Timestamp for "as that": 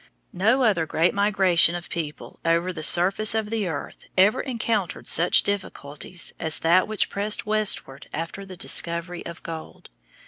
6.39-6.87